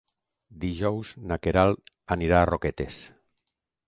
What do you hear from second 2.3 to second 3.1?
a Roquetes.